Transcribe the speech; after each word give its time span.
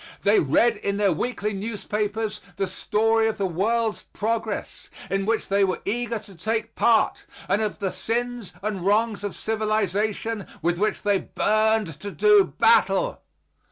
They 0.23 0.39
read 0.39 0.77
in 0.77 0.97
their 0.97 1.11
weekly 1.11 1.53
newspapers 1.53 2.41
the 2.55 2.65
story 2.65 3.27
of 3.27 3.37
the 3.37 3.45
world's 3.45 4.01
progress, 4.13 4.89
in 5.11 5.27
which 5.27 5.47
they 5.47 5.63
were 5.63 5.79
eager 5.85 6.17
to 6.17 6.33
take 6.33 6.73
part, 6.73 7.23
and 7.47 7.61
of 7.61 7.77
the 7.77 7.91
sins 7.91 8.51
and 8.63 8.83
wrongs 8.83 9.23
of 9.23 9.35
civilization 9.35 10.47
with 10.63 10.79
which 10.79 11.03
they 11.03 11.19
burned 11.19 11.99
to 11.99 12.09
do 12.09 12.45
battle. 12.45 13.21